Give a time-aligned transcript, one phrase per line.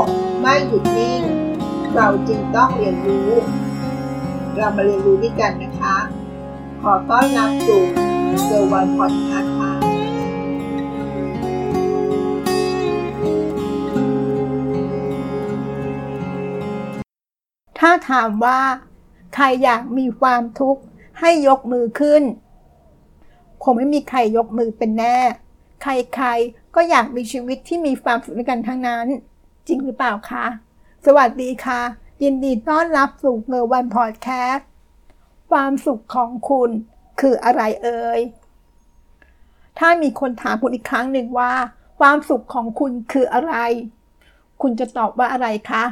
[0.00, 0.02] ก
[0.40, 1.22] ไม่หยุดนิ่ง
[1.94, 3.30] เราจึงต้องเรียนรู้
[4.56, 5.96] เรามาเรียนรู้ด้วยกันนะคะ
[6.82, 7.82] ขอต้อนรับสู่
[8.44, 9.72] เซอร์วันพอดคาส์ค่ะ
[17.78, 18.60] ถ้าถามว่า
[19.34, 20.82] ใครอยากมีความทุกข์
[21.20, 22.22] ให้ยกมือขึ้น
[23.62, 25.18] คงไม่มีใครยกมือเป็นแน่
[25.82, 29.06] ใครๆก็อยากมีชีวิตที่มีความสุขด้วยกันทั้งนั้น
[29.68, 30.46] จริงหรือเปล่าคะ
[31.06, 31.80] สวัสดีค่ะ
[32.22, 34.68] ยินดีต้อนรับสู่เงอวันพอดแคสต์
[35.50, 36.70] ความสุขของคุณ
[37.20, 38.20] คืออะไรเอ่ย
[39.78, 41.52] ถ้ามีคนถามคุณอีกครั้งหนึ่งว่า
[42.00, 43.54] ความสุขของคุณคืออะไร
[44.62, 45.84] คุณจะตอบว่าอะไรคะ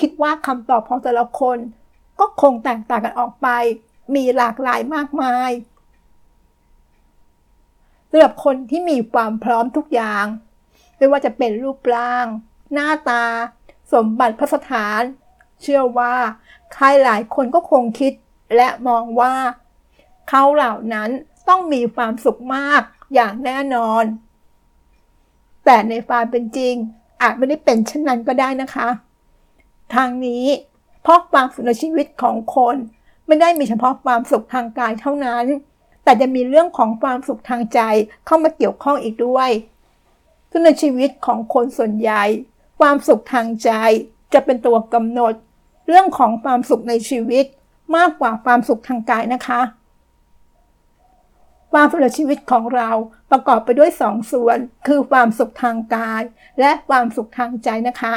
[0.00, 1.58] คิดว่าคำตอบของแต่ละคน
[2.20, 3.48] ก็คงแตกต่างกันออกไป
[4.14, 5.50] มีหลากหลายมากมาย
[8.10, 10.24] สำหรับคนที่มีความพร้อมทุกอย่าง
[10.96, 12.26] ไม่ว่าจะเป็นรูปร่าง
[12.72, 13.24] หน้าตา
[13.92, 15.02] สมบัติพัสถาน
[15.62, 16.14] เชื่อว่า
[16.74, 18.12] ใครหลายคนก็คงคิด
[18.56, 19.34] และมองว่า
[20.28, 21.10] เขาเหล่านั้น
[21.48, 22.82] ต้องมีความสุขมาก
[23.14, 24.04] อย่างแน่นอน
[25.64, 26.74] แต่ในความเป็นจริง
[27.22, 28.88] อาจไม่ได้เป็นเช่นนั้นก็ได้นะคะ
[29.94, 30.44] ทางนี้
[31.02, 32.76] เพราะความสุขในชีวิตของคน
[33.26, 35.44] ไม่ได้มีเฉพาะความสุขทางกายเท่านั้น
[36.04, 37.80] แต่จะมีเรื่องของความสุขทางใจ
[38.26, 39.50] เข้ามาเกี่ยวข้องอีกด้วย
[40.56, 42.24] ซึ่งในชีวิตของคนส่วนใหญ่
[42.80, 43.70] ความสุขทางใจ
[44.32, 45.34] จะเป็นตัวกำหนด
[45.88, 47.44] เรื่องของความสุขในชีวิต
[47.96, 49.60] มากกว่าความสุขทางกายนะคะ
[51.72, 52.90] ความสุขในชีวิตของเรา
[53.30, 56.22] ประกอบไปด้วยสองส่วน คือความสุขทางกาย
[56.60, 58.14] และความสุขทางใจนะคะ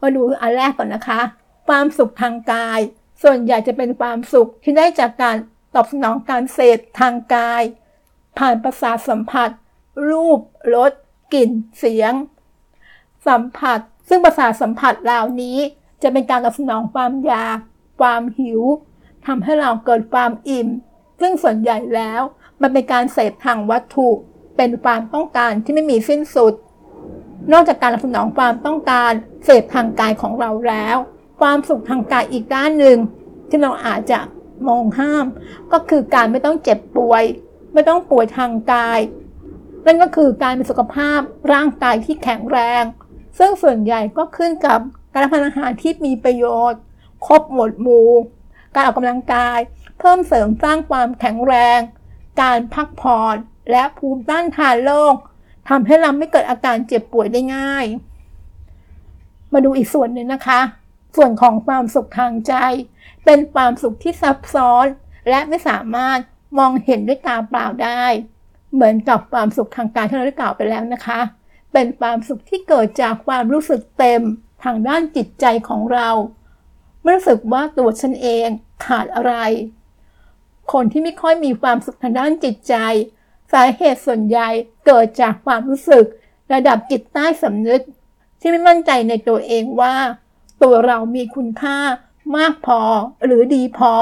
[0.00, 1.20] มาดูอันแรกก่อนนะคะ
[1.68, 2.80] ความสุขทางกาย
[3.22, 5.36] ส่วนใหญ่จะเป็นความสุขที่ได้จากการ
[5.74, 7.62] ตอบสนองการเสพทางกาย
[8.38, 9.50] ผ่านประสาทสัมผัส
[10.08, 10.40] รูป
[10.74, 10.92] รส
[11.34, 12.12] กลิ่น เสียง
[13.26, 15.58] สัมผัส ซึ่งประสาทสัมผัสเหล่านี้
[16.02, 17.58] จะเป็นการตอบสนองความอยาก
[18.00, 18.62] ความหิว
[19.26, 20.68] ทำให้เราเกิดความอิ่ม
[21.20, 22.20] ซึ่งส่วนใหญ่แล้ว
[22.62, 24.08] มันเป็นการเสพทางวัตถุ
[24.56, 26.54] เป็นความต้องการที่ไม่มีสิ้นสุด
[27.52, 29.12] นอกจากการรับสนองความต้องการ
[29.44, 30.96] เสพทางกายของเราแล้ว
[31.40, 32.98] ความสุขทางกายอีกด้านหนึ่ง
[33.48, 34.18] ที่เราอาจจะ
[34.68, 35.26] มองห้าม
[35.72, 37.24] ก็คือการไม่ต้องเจ็บป่วย
[37.72, 38.98] ไม่ต้องป่วยทางกาย
[39.86, 41.20] นั่นก็คือการมีสุขภาพ
[41.52, 42.84] ร่างกายที่แข็งแรง
[43.38, 44.80] ซึ่งส่วนใหญ่ก็ขึ้นกับ
[45.12, 46.80] การรับประทานอาหารที่มีประโยชน์
[47.26, 48.10] ครบหมดหมู่
[48.74, 49.58] การออกกำลังกาย
[49.98, 51.80] เพิ่มเสริมสร้างความแข็งแรง
[52.42, 53.36] การพักผ่อน
[53.70, 55.14] และภูมิต้านทานโรค
[55.68, 57.86] ทำให้เราไม่เกิดอาการเจ็บป่วยได้ง่าย
[59.52, 60.60] มาดูอีกส่วนหนึ่งนะคะ
[61.16, 62.54] ส่วนของความสุขทางใจ
[63.24, 64.86] เป็นความสุขที่ซับซ้อน
[65.28, 66.18] และไม่สามารถ
[66.58, 68.04] มองเห็นด้วยตาเปล่าได้
[68.76, 71.20] เหมือนกับความสุขทางกายที่เราได้กล่าวไปแล้วนะคะ
[71.72, 74.22] เป็นความสุขที่เกิดจากความรู้สึกเต็ม
[74.64, 76.08] ทางด้านจิตใจของเรา
[77.02, 78.48] ไม่รู้สึกว่าตัวฉันเอง
[78.84, 79.34] ขาดอะไร
[80.72, 82.74] คนที่ไม่ค่อยมีความสุขทางด้านจิตใจ
[83.52, 84.48] สาเหตุส่วนใหญ่
[84.86, 86.04] เกิดจากความรู้สึก
[86.52, 87.82] ระดับจิตใต้สำนึก
[88.40, 89.94] ที่ไม่มั่นใจในตัวเองว่า
[90.62, 91.78] ตัวเรามีคุณค่า
[92.36, 92.80] มากพอ
[93.24, 93.92] หรือดีพอ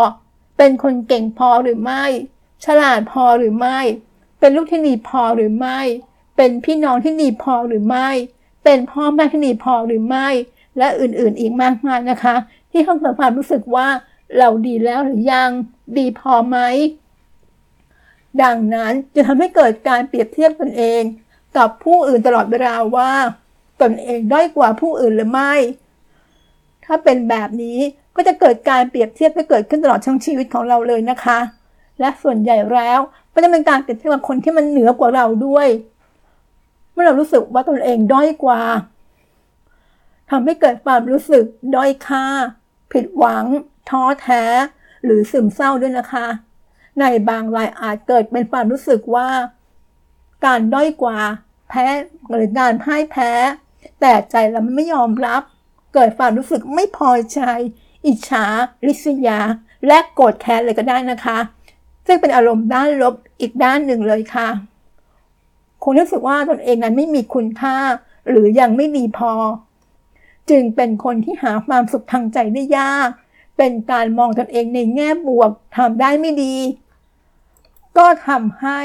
[0.58, 2.04] เป็นคนเก่งพอหรือไม่
[2.64, 3.78] ฉลาดพอหรือไม่
[4.44, 5.80] เป็นลูกที่ดีพอหรือไม่
[6.36, 8.08] เป็นพี่น้องที่ดีพอหรือไม่
[8.64, 10.28] เป็นพ่อแม่ที่ดีพอหรือไม่
[10.78, 12.36] และอื่นๆอีกมากมายนะคะ
[12.70, 13.88] ที่เขาเกิดความรู้สึกว่า
[14.38, 15.50] เราดีแล้วหรือยัง
[15.98, 16.58] ดีพอไหม
[18.42, 21.02] ดังนั้นจะทำให้เกิดการเปรียบเทียบตนเอง
[21.56, 23.12] กับผู้อื่นตลอดเวลาว่า
[23.82, 25.54] ตนเองด้อยกว่าผู้อื่นหรือไม่
[26.84, 27.78] ถ้าเป็นแบบนี้
[28.16, 31.38] ก็จะเกิดการเปรียบเทียบไปเกิดขึ้นตลอดทั้งชีวิตของเราเลยนะคะ
[32.00, 33.00] และส่วนใหญ่แล้ว
[33.34, 35.68] ก็จะเป็นการเปรียบเทียบกับคนที่มันเหนือกว่าเราด้วย
[36.92, 38.60] เมื่อเรารู้สึกว่าตนเองด้อยกว่า
[40.30, 41.44] ทำให้เกิดความรู้สึก
[41.76, 42.24] ด้อยค่า
[42.92, 43.44] ผิดหวัง
[43.90, 44.44] ท้อแท้
[45.04, 46.26] หรือซึมเศร้าด้วยนะคะ
[47.00, 49.28] ในบางรายอาจเกิดเป็นความรู้สึกว่า
[50.46, 51.18] การด้อยกว่า
[51.68, 51.86] แพ้
[52.30, 53.30] หรือการพ่ายแพ้
[54.00, 55.42] แต่ใจเราไม่ยอมรับ
[55.94, 57.40] เกิดความรู้สึกไม่พอใจ
[58.06, 58.44] อิจฉา
[58.86, 59.40] ริษยา
[59.86, 61.38] และโกรธแค้นเลยก็ได้นะคะ
[62.06, 64.48] ซึ่งเป็นอารมณ์ด้านลบอีกด้านหนึ่งเลยค่ะ
[65.82, 67.76] คงรู้สึกว่าตนเองนั้นไม่มีคุณค่า
[68.28, 69.32] หรือยังไม่ดีพอ
[70.50, 73.08] จึงเป็นคนที่หาความสุขทางใจได้ยาก
[73.56, 76.54] เป็นการมองตนเองในแง่บวกทำได้ไม่ดี
[77.98, 78.80] ก็ทำให้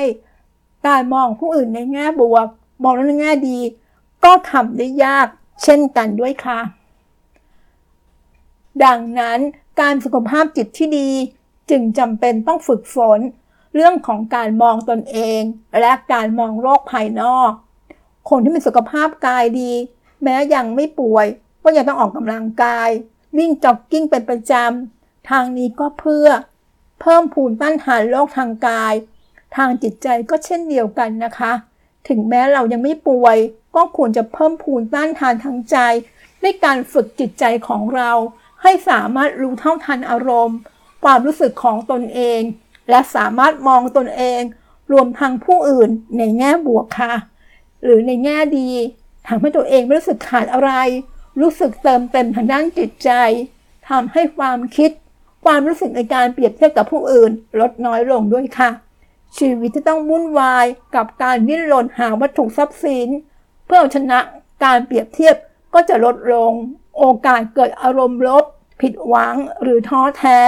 [0.88, 2.48] การมองผู้อื่นในแง่บวก
[2.84, 3.58] มองในแง่ดี
[4.26, 5.28] ก็ทำได้ยาก
[5.64, 6.60] เช่นกันด้วยค่ะ
[8.86, 9.40] ดังนั้น
[9.80, 11.10] การสุขภาพจิตที่ดี
[11.70, 13.20] จึงจำเป็นต้องฝึกฝน
[13.76, 15.42] เรื่องของการมองตนเอง
[15.80, 17.52] และการมองโลกภายนอก
[18.30, 19.72] คนที่มีสุขภาพกายดี
[20.24, 21.28] แม้ยังไม่ป่วย
[21.64, 22.90] ก็ยังต้องออกกำลังกาย
[23.38, 26.28] วิ่งจ็อกกิ้งเป็นประจำ ทางนี้ก็เพื่อ
[27.02, 28.94] เพิ่มภูมิต้านทานโรคทางกาย
[29.56, 31.54] ทางจิตใจก็เช่นเดียวกันนะคะ
[32.08, 33.38] ถึงแม้เรายังไม่ป่วย
[33.76, 35.78] ก็ควรจะเพิ่มภูมิต้านทานทางใจ
[36.42, 38.12] ด้วยการฝึกจิตใจของเรา
[38.62, 40.58] ให้สามารถรู้เท่าทันอารมณ์
[41.04, 42.42] ความรู้สึกของตนเอง
[42.90, 44.42] และสามารถมองตนเอง
[44.92, 47.14] รวมทั้งผู้อื่นในแง่บวกค่ะ
[47.84, 48.70] หรือในแง่ดี
[49.28, 50.72] ทำให้ตัวเองไม่รู้สึกขาดอะไร
[51.42, 53.12] รู้สึกเติมเต็มทางด้านจิตใจ
[53.90, 54.92] ทำให้ความคิด
[55.46, 58.70] ความรู้สึกในการเปรียบเทียบกับผู้อื่น ลดน้อยลงด้วยค่ะ
[59.38, 63.08] ชีวิตที่ต้องวุ่นวายกับการดิ้นรนหาวัตถุทรัพย์สิน
[63.66, 64.20] เพื่อเอาชนะ
[64.64, 65.36] การเปรียบเทียบ
[65.74, 66.54] ก็จะลดลง
[66.98, 68.46] โอกาสเกิดอารมณ์ลบ
[68.82, 70.40] ผิดหวังหรือท้อแท้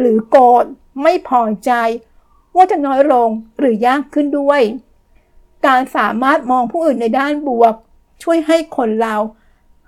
[0.00, 0.64] หรือโกรธ
[1.02, 1.72] ไม่พอใจ
[2.56, 4.62] ว่าจะน้อยลงหรือยากขึ้นด้วย
[5.66, 7.74] การสามารถมองผู้อื่นในด้านบวก
[8.22, 9.16] ช่วยให้คนเรา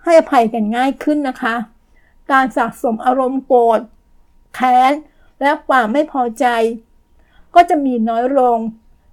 [0.02, 1.54] ให้อภัยกันง่ายขึ้นนะคะ
[2.30, 3.80] การสะสมอารมณ์โกรธ
[4.54, 4.92] แค้น
[5.40, 6.46] และความไม่พอใจ
[7.54, 8.58] ก็จะมีน้อยลง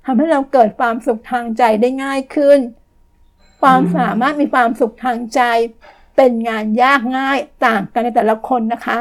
[0.05, 2.59] ทำให้เราเกิดความสุขทางใจได้ง่ายขึ้น
[3.61, 5.41] ความสามารถมีความสุขทางใจ
[6.15, 8.99] เป็นงานยากง่ายต่างกันในแต่ละคนนะคะ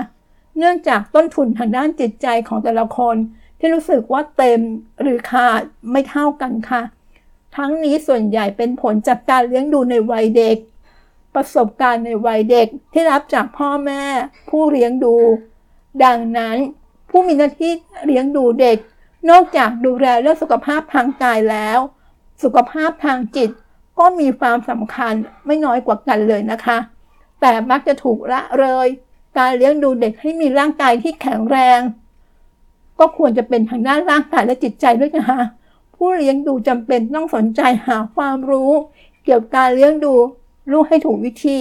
[0.59, 3.17] เนื่องจากต้นทุนทางด้านจิตใจของแต่ละคน
[3.59, 4.61] ที่รู้สึกว่าเต็ม
[5.03, 5.61] หรือขาด
[5.91, 6.83] ไม่เท่ากันค่ะ
[7.57, 10.57] ทั้งนี้ส่วนใหญ่เป็นผลจากการเลี้ยงดูในวัยเด็ก
[11.35, 14.03] ประสบการณ์ในวัยเด็กที่รับจากพ่อแม่
[14.49, 15.17] ผู้เลี้ยงดู
[16.05, 16.57] ดังนั้น
[17.11, 17.73] ผู้มีหน้าที่
[18.07, 18.79] เลี้ยงดูเด็ก
[19.31, 21.79] นอกจากดูแลเรื่องสุขภาพทางกายแล้ว
[22.43, 23.51] สุขภาพทางจิต
[23.99, 25.15] ก็มีความสำคัญ
[25.47, 26.79] ไม่น้อยกว่ากันเลยนะคะ
[27.41, 28.89] แต่มักจะถูกละเลย
[29.39, 31.81] การเลี้ยงดูเด็กให้มีร่างกายที่แข็งแรง
[32.99, 35.41] ก็ควรจะเป็นทางด้านร่างกายและจิตใจด้วยนะคะ
[35.95, 38.73] ผู้เลี้ยงดูจำเป็นต้องสนใจหาความรู้
[39.25, 40.15] เกี่ยวกับการเลี้ยงดู
[40.73, 41.61] ลูกให้ถูกวิธี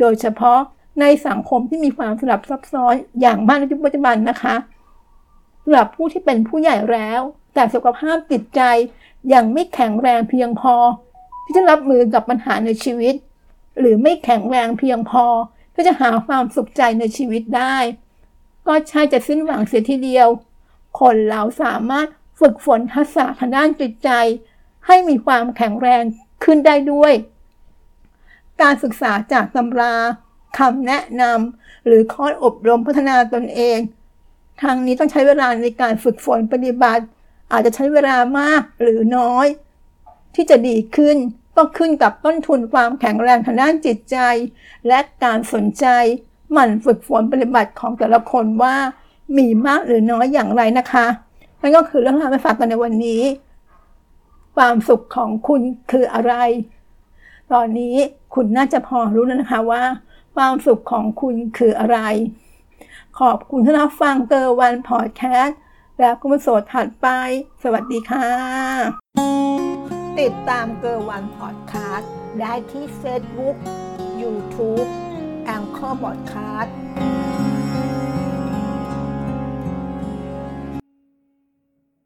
[0.00, 0.60] โดยเฉพาะ
[1.00, 4.54] ในสังคมที่มีความสลับซับซ้อนอย่างมากในยุคปัจจุบันนะคะ
[5.62, 7.20] สำหรับผู้ที่เป็นผู้ใหญ่แล้ว
[7.54, 8.60] แต่สุขภาพจิตใจ
[9.32, 10.74] ยังไม่แข็งแรงเพียงพอ
[11.44, 13.14] ที่จะรับมือกับปัญหาในชีวิต
[13.78, 15.24] หรือไม่แข็งแรงเพียงพอ
[15.76, 17.76] ที่จะหาความสุขใจในชีวิตได้
[18.66, 20.28] ก็ใช่จะสิ้นหวังเสียทีเดียว
[21.00, 22.06] คนเราสามารถ
[22.40, 24.10] ฝึกฝนทักษะทางด้านจิตใจ
[24.86, 26.02] ให้มีความแข็งแรง
[26.44, 27.12] ขึ้นได้ด้วย
[28.62, 29.94] การศึกษาจากตำรา
[30.58, 33.78] คำแนะนำหรือคอร์สอบรมพัฒนาตนเอง
[34.62, 37.04] ทางนี้ต้องใช้เวลาในการฝึกฝนปฏิบัติ
[37.52, 39.46] อาจจะใช้เวลามากหรือน้อย
[40.34, 41.16] ที่จะดีขึ้น
[41.56, 44.16] ก็ขึ้นกับต้นทุนความแข็งแรงทางด้านจิตใจ
[44.88, 45.86] และการสนใจ
[46.52, 48.76] หมั่นฝึกฝนปฏิบัติของแต่ละคนว่า
[49.36, 51.06] มีมากหรือน้อยอย่างไรนะคะ
[51.60, 53.22] นั่นก็คือเรื่องราวไปฝากกันในวันนี้
[54.56, 56.34] ความสุขของคุณคืออะไร
[57.52, 57.96] ตอนนี้
[58.34, 59.84] คุณน่าจะพอรู้แล้วนะคะว่า
[60.36, 61.98] ความสุขของคุณคืออะไร
[63.20, 65.58] ขอบคุณที่รับฟังเกอร์วันพอดแคสต์
[66.00, 67.06] และคุณผู้ชมถัดไป
[67.62, 69.55] สวัสดีค่ะ
[70.20, 73.56] ติดตามเกอร์วันพอดแคสต์ได้ที่เฟซบุ๊ก
[74.22, 74.84] ยูทูบ
[75.44, 76.74] แองเกอร์บอดคาสต์